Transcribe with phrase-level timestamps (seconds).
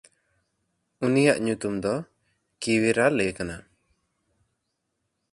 [1.05, 1.93] ᱩᱱᱤᱭᱟᱜ ᱧᱩᱛᱩᱢ ᱫᱚ
[2.61, 3.55] ᱠᱤᱣᱮᱨᱟᱼᱞᱮ ᱠᱟᱱᱟ᱾